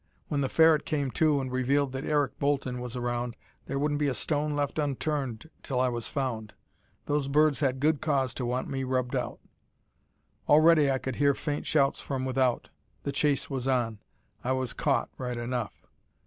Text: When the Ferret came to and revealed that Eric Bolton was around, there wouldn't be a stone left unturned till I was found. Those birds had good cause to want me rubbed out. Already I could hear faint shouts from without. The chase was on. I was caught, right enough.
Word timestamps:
When 0.29 0.41
the 0.41 0.49
Ferret 0.49 0.83
came 0.83 1.11
to 1.11 1.39
and 1.39 1.51
revealed 1.51 1.91
that 1.91 2.03
Eric 2.05 2.39
Bolton 2.39 2.79
was 2.81 2.95
around, 2.95 3.35
there 3.67 3.77
wouldn't 3.77 3.99
be 3.99 4.07
a 4.07 4.15
stone 4.15 4.55
left 4.55 4.79
unturned 4.79 5.47
till 5.61 5.79
I 5.79 5.89
was 5.89 6.07
found. 6.07 6.55
Those 7.05 7.27
birds 7.27 7.59
had 7.59 7.79
good 7.79 8.01
cause 8.01 8.33
to 8.33 8.45
want 8.47 8.67
me 8.67 8.83
rubbed 8.83 9.15
out. 9.15 9.37
Already 10.49 10.89
I 10.89 10.97
could 10.97 11.17
hear 11.17 11.35
faint 11.35 11.67
shouts 11.67 12.01
from 12.01 12.25
without. 12.25 12.69
The 13.03 13.11
chase 13.11 13.47
was 13.47 13.67
on. 13.67 13.99
I 14.43 14.53
was 14.53 14.73
caught, 14.73 15.09
right 15.19 15.37
enough. 15.37 15.85